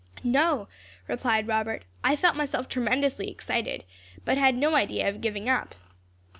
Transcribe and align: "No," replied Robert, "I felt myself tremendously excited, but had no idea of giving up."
"No," 0.23 0.67
replied 1.07 1.47
Robert, 1.47 1.85
"I 2.03 2.15
felt 2.15 2.35
myself 2.35 2.67
tremendously 2.67 3.29
excited, 3.29 3.85
but 4.25 4.35
had 4.35 4.55
no 4.57 4.73
idea 4.73 5.07
of 5.07 5.21
giving 5.21 5.47
up." 5.47 5.75